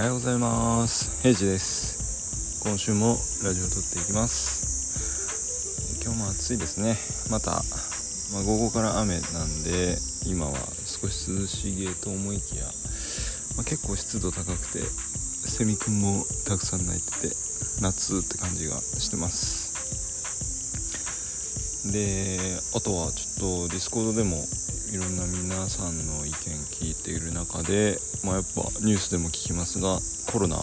[0.00, 1.10] はようございます。
[1.20, 2.62] 平治です。
[2.62, 6.00] 今週もラジオを録っていきます。
[6.02, 6.96] 今日も暑いですね。
[7.30, 7.62] また、
[8.32, 10.56] まあ、午後から雨なんで今は
[10.86, 12.64] 少し涼しげと思いきや、
[13.56, 14.80] まあ、結構湿度高くて
[15.46, 17.36] セミくんもたくさん鳴いてて
[17.82, 19.68] 夏って感じがしてます。
[21.92, 22.38] で
[22.74, 24.46] あとはちょっとディスコードでも
[24.92, 26.34] いろんな皆さんの意見
[26.70, 29.98] 聞いている中で、まあ、やっぱニュースでも聞きますが
[30.30, 30.56] コロナ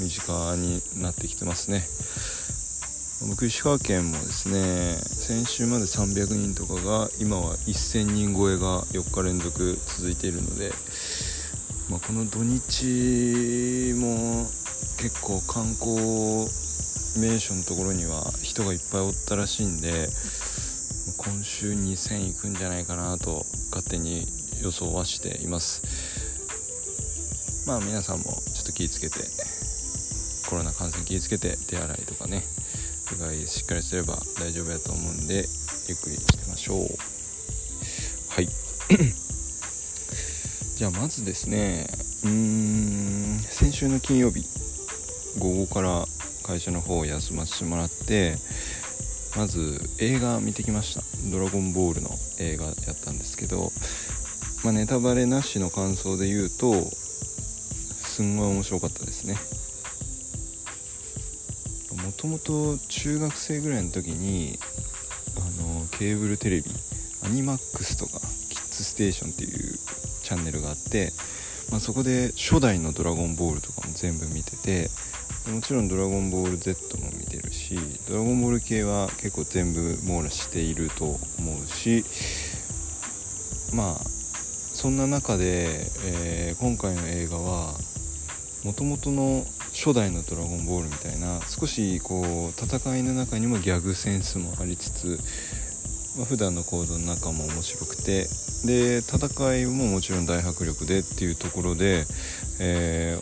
[0.00, 1.84] 身近になってきてますね。
[3.28, 10.72] 僕石川県もですね先週まで300人とかが今は1000人超えが4日連続続いているので、
[11.90, 14.46] まあ、この土日も
[14.96, 16.48] 結構観光
[17.20, 20.08] 名所のところには人がいっぱいおったらしいんで
[21.18, 24.26] 今週2000いくんじゃないかなと勝手に
[24.62, 25.82] 予想はしています。
[27.66, 29.20] まあ皆さんもちょっと気をつけて
[30.48, 32.42] コロナ感染気をつけて手洗いとかね
[33.16, 35.46] うがいしっかりすれば大丈夫やと思うんで
[35.88, 36.86] ゆっくりしてましょう。
[38.28, 38.48] はい。
[40.76, 41.88] じゃあまずですね
[42.24, 44.46] うーん先週の金曜日
[45.38, 46.06] 午後から
[46.42, 48.36] 会社の方を休ませてもらって
[49.36, 53.70] まず映画見てきました「ドラゴンボール」の映画やったんですけど、
[54.62, 59.36] まあ、ネタバレなしの感想で言うとすんごい面白かったですね。
[62.04, 64.58] もともと中学生ぐらいの時に
[65.36, 66.70] あのケーブルテレビ
[67.24, 69.78] アニマックスとかキッズステーションっていう
[70.22, 71.12] チャンネルがあって、
[71.70, 74.90] まあ、そこで初代の「ドラゴンボール」とかも全部見てて
[75.50, 82.04] もちろん「ドラゴンボール Z」も見てるし「ドラゴンボール」系は結構全部網羅していると思うし
[83.72, 84.09] まあ
[84.80, 85.66] そんな中で、
[86.06, 87.74] えー、今回の映画は
[88.64, 95.20] もともとの初代の「ドラゴンボール」みたいな少しこう戦いの中にもギャグセンスもありつつ、
[96.16, 98.26] まあ、普段の行動の中も面白くて
[98.64, 102.06] で戦いももちろん大迫力でっていうところで、
[102.58, 103.18] え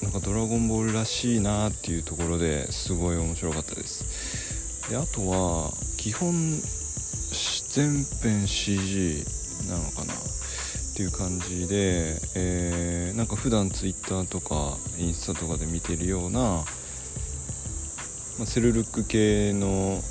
[0.00, 4.88] ー、なんか「ドラゴンボール」らしいなっていうところですごい面白かったです。
[4.88, 6.58] であとは基本
[7.68, 9.41] 全編 CG
[9.72, 10.16] なのかなっ
[10.94, 16.64] ていう感じで、えー、なんか普段ツイッターとかインスタとかで見てるような、ま
[18.42, 20.02] あ、セルルック系の、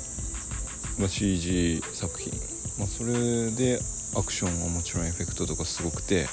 [0.98, 2.32] まあ、CG 作品、
[2.78, 3.78] まあ、それで
[4.16, 6.26] アクションはもちろんエフェクトとかすごくて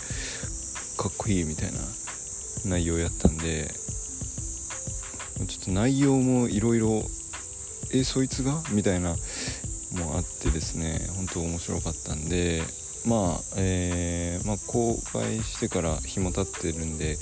[0.98, 1.80] かっこいいみたいな
[2.66, 3.72] 内容やったんで
[5.48, 7.04] ちょっと内容もいろいろ
[7.94, 8.62] えそいつが？
[8.72, 9.16] みたいな
[9.94, 12.62] もあってですね本当面白かったんで
[13.06, 17.18] まあ、えー、まあ、公開してから日も経ってるんで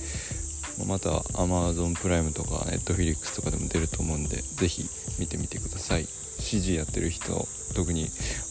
[0.86, 4.90] また Amazon プライムとか Netflix とかでも出ると思うんで是非
[5.20, 6.08] 見てみてください。
[6.40, 8.10] CG やってる人特に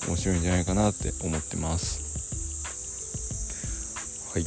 [0.09, 2.01] 面白いんじゃないかなって思ってます。
[4.33, 4.45] はい。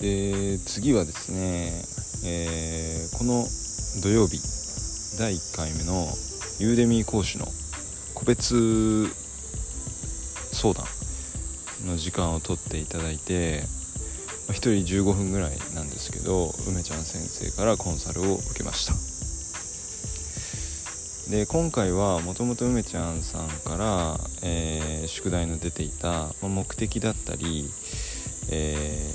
[0.00, 1.84] で次はですね、
[2.24, 3.46] えー、この
[4.02, 4.40] 土曜日
[5.18, 6.08] 第1回目の
[6.58, 7.46] ユーデミー講師の
[8.14, 9.08] 個別
[10.52, 11.01] 相談。
[11.86, 13.62] の時間を取っていただいて
[14.48, 14.70] 1人
[15.02, 19.12] 15分ぐらいなんですけど梅ちゃん先生からコンサルを受けました。
[21.30, 27.70] で今回はもともと梅ちゃんさんから、えー、宿題の出ていた、ま目的だったり、
[28.50, 29.14] え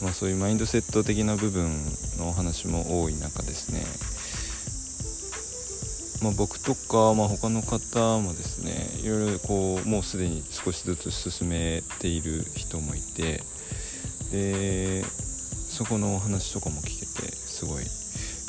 [0.00, 1.70] ー、まあ、そういうマインドセット的な部分
[2.18, 4.11] のお話も多い中ですね。
[6.22, 13.42] まあ、僕とか、まあ、他の方もですねいろいろこうもうすでに少しずつ進めている人もいて
[14.30, 17.84] でそこのお話とかも聞けてすごい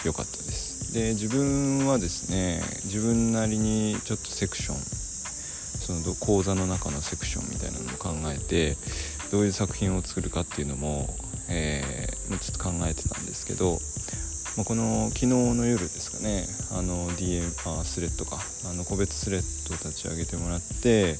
[0.05, 0.93] 良かったです。
[0.93, 8.77] で自分はですね自分なりにちょっとセクションその講座の中のセクションみたいなのも考えて
[9.31, 11.09] どういう作品を作るかっていうのも、
[11.49, 13.79] えー、ちょっと考えてたんですけど
[14.55, 17.43] まあ、この昨日の夜ですかねあの DM
[17.81, 18.37] あスレッドか
[18.69, 21.17] あの個別スレッドを立ち上げてもらって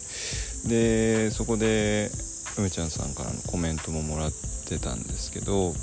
[0.68, 2.12] でそこで
[2.58, 4.32] 梅ちゃんさんからのコメントももらっ
[4.68, 5.74] てたんですけど、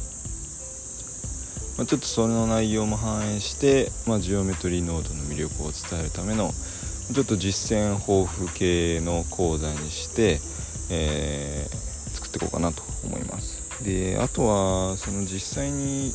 [1.76, 6.52] まあ、ちょっとその内容も反映して、まあ、ジオメトリーノードの魅力を伝えるための
[7.12, 10.38] ちょっと実践豊富系の講座にして、
[10.88, 13.58] えー、作っていこうかなと思います。
[13.82, 16.12] であとはその実際に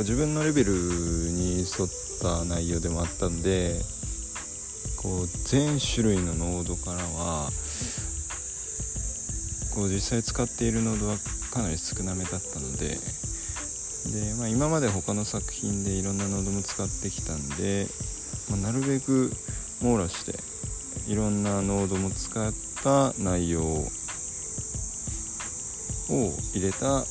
[0.00, 1.68] 自分のレベルに沿っ
[2.20, 3.80] た内容でもあったんで
[4.96, 7.50] こう全種類のノードからは
[9.74, 11.16] こう実際使っているノードは
[11.52, 12.98] かなり少なめだったので
[14.12, 17.86] で、まあ、今まで他の作品でいろんなノードも使ってきたんで、
[18.50, 19.32] まあ、なるべく
[19.82, 20.38] 網羅して
[21.10, 23.88] いろんなノードも使った内容を
[26.54, 27.04] 入れた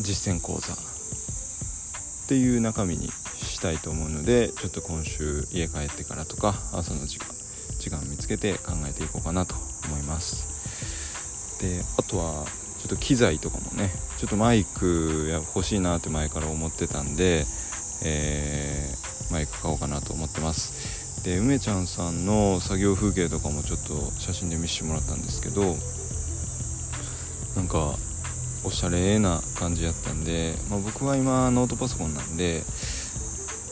[0.00, 0.91] 実践講座。
[2.24, 7.26] っていう中身にしたいと思うのでちょっと今週家帰ってからとか朝の時間
[7.78, 11.60] 時間見つけて考えていこうかなと思います。
[11.60, 12.44] であとは
[12.80, 17.44] ちょっと機材とかもねちょっとマイク欲しいなって前から思ってたんで、
[18.04, 21.22] えー、マイク買おうかなと思ってます。
[21.24, 25.76] で梅ちゃんさんの作業風景とかもちょっと写真で見せてもらったんですけど
[27.54, 27.96] なんか
[28.64, 32.62] おしゃれな感じやったんで、まあ、僕は今ノートパソコンなんで、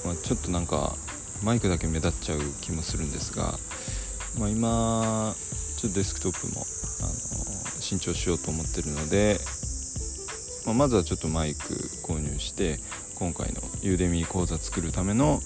[0.05, 0.97] まあ、ちょっとなんか
[1.43, 3.55] マイクだけ目立っちゃう気もするんですが、
[4.39, 5.35] まあ、今
[5.77, 6.67] ちょっとデスクトップも
[7.01, 9.39] あの新調しようと思ってるので、
[10.67, 12.79] まあ、まずはちょっとマイク購入して
[13.15, 15.41] 今回のユーデミー講座作るための、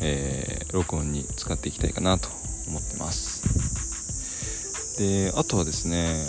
[0.00, 2.28] えー、録音に使っていきたいかなと
[2.68, 3.44] 思ってます。
[4.98, 6.24] であとはですね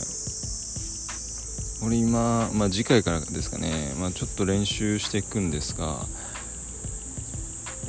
[1.85, 5.99] 俺今、まあ、次回からですかね、まあ、ちょっと練習していくんですが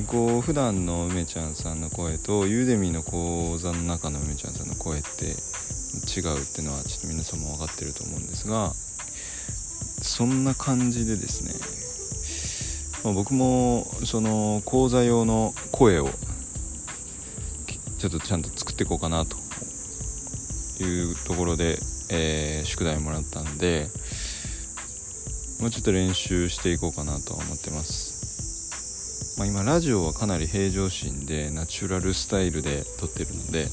[0.05, 8.71] こう普段の梅ちゃんさんの声とユーデミの講座の中の梅ちゃんさんの声って違うっていうのはちょっと皆さんも分かってると思うんですが
[10.03, 16.09] そんな感じでですね、まあ、僕もその講座用の声を
[17.97, 19.37] ちょっとちゃんと作っていこうかなと
[20.83, 23.89] いうところでえー、宿題もらったんで
[25.59, 33.67] もうちょっと練習していこうかなとは思ってます、まあ、今ラジオはかなり平常心でナチュラルスタイルで撮ってるので、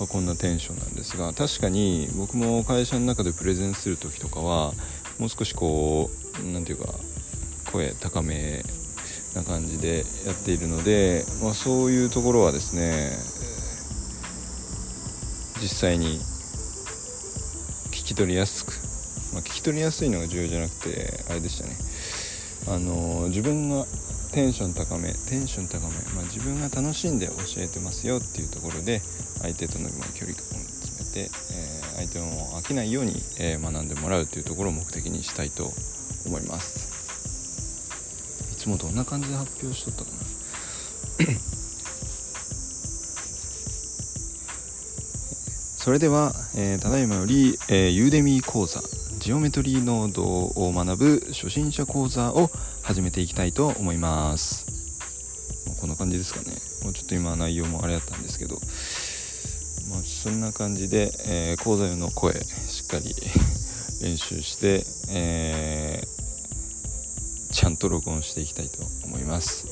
[0.00, 4.72] まあ、こんなテンションなんですが確かに僕も会社の中でプレゼンする時とかは
[5.18, 6.10] もう少しこ
[6.40, 6.92] う何て言うか
[7.70, 8.62] 声高め
[9.34, 13.12] な感じでやっているので、まあ、そういうところはですね
[15.60, 16.20] 実際に
[18.18, 18.72] 取りやすく、
[19.32, 21.76] まあ、聞き取りやすいのが重要じゃなくてあれでしたね。
[22.66, 23.86] あの自分が
[24.32, 29.00] テンション高めテンション高め、まあ、自分が楽しんで教えてますよっていうところで
[29.40, 35.72] 相手との距離感を詰めて、えー、相手も飽きないように、えー、学んでもらうというところを目的にしたいと
[36.26, 36.90] 思います。
[38.52, 40.10] いつもどんな感じで発表しとったか
[41.30, 41.38] な？
[45.78, 48.80] それでは、えー、ただいまより、えー、ユーデミー講座
[49.18, 52.50] ジオメトリーノードを学ぶ初心者講座を
[52.82, 54.66] 始めていきたいと思います。
[55.80, 56.56] こんな感じですかね。
[56.82, 58.56] もうちょっと今内容もあれやったんですけど、
[59.88, 63.14] まあ、そんな感じで、えー、講座用の声しっかり
[64.02, 69.64] 練習して、えー、ちゃんと録音していきたいと思います。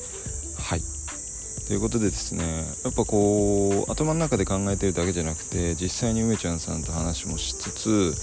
[1.67, 8.15] ということでですねやっぱこう頭の中で考えてるだけじゃなくて実際に梅ちゃんさんと話もしつつ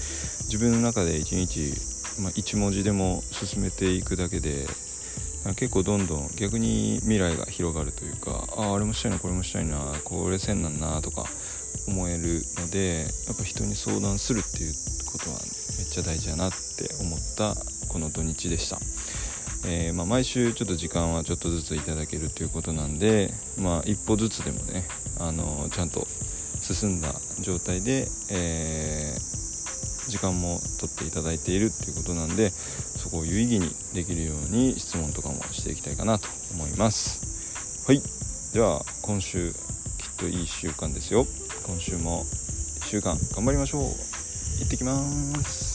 [0.45, 1.71] 自分の中で一日、
[2.19, 4.65] まあ、1文字でも進めていくだけで
[5.57, 11.25] 結構どんどん逆に未来が広がるというかあああれもしたいなこれもしたいなこれせんなんなとか
[11.87, 14.73] 思えるのでやっぱ人に相談するっていう
[15.05, 15.37] ことは
[15.77, 17.53] めっちゃ大事だなって思った
[17.89, 18.79] この土日でした。
[19.67, 24.85] えー、まあ、毎週ちょっと時間はちょっとずついただけるということなんで、まあ、一歩ずつでもね、
[25.19, 26.07] あのちゃんと
[26.61, 37.85] 進んだ状態で、えー、時間も取っていただいているっていうことなんでそこを有意義にできるように質問とかもしていきたいかなと思います。
[37.87, 38.01] はい。
[38.53, 39.57] では今週きっ
[40.17, 41.27] といい習慣ですよ。
[41.65, 42.23] 今週も
[42.81, 43.81] 1週間頑張りましょう。
[43.83, 45.03] 行ってきま
[45.43, 45.74] す。